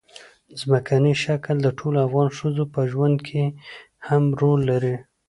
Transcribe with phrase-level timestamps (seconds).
[0.59, 3.43] ځمکنی شکل د ټولو افغان ښځو په ژوند کې
[4.07, 4.95] هم رول لري.